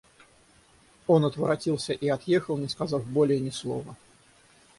Он 1.05 1.25
отворотился 1.25 1.93
и 1.93 2.09
отъехал, 2.09 2.57
не 2.57 2.67
сказав 2.67 3.05
более 3.05 3.39
ни 3.39 3.51
слова. 3.51 3.95